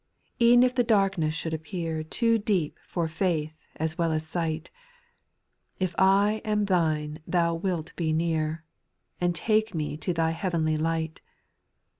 8. 0.39 0.43
E'en 0.47 0.63
if 0.63 0.73
the 0.73 0.83
darkness 0.83 1.35
should 1.35 1.53
appear. 1.53 2.01
Too 2.01 2.39
deep 2.39 2.79
for 2.83 3.05
ftiith 3.05 3.53
as 3.75 3.99
well 3.99 4.11
as 4.11 4.25
sight, 4.25 4.71
If 5.79 5.93
I 5.99 6.41
am 6.43 6.65
Thine 6.65 7.19
Thou 7.27 7.53
wilt 7.53 7.95
be 7.95 8.11
near, 8.11 8.63
And 9.19 9.35
take 9.35 9.75
me 9.75 9.97
to 9.97 10.11
Thy 10.11 10.31
heavenly 10.31 10.75
light. 10.75 11.21